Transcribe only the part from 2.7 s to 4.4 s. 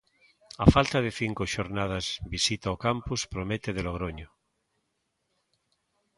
o Campus Promete de Logroño.